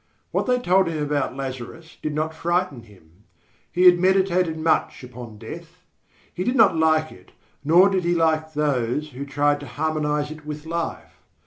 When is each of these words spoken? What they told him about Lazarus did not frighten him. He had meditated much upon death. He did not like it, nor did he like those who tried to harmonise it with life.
What 0.31 0.47
they 0.47 0.57
told 0.57 0.87
him 0.87 0.97
about 0.97 1.35
Lazarus 1.35 1.95
did 2.01 2.15
not 2.15 2.33
frighten 2.33 2.81
him. 2.81 3.25
He 3.71 3.83
had 3.83 3.99
meditated 3.99 4.57
much 4.57 5.03
upon 5.03 5.37
death. 5.37 5.83
He 6.33 6.43
did 6.43 6.55
not 6.55 6.75
like 6.75 7.11
it, 7.11 7.33
nor 7.63 7.87
did 7.87 8.03
he 8.03 8.15
like 8.15 8.55
those 8.55 9.09
who 9.09 9.27
tried 9.27 9.59
to 9.59 9.67
harmonise 9.67 10.31
it 10.31 10.43
with 10.43 10.65
life. 10.65 11.21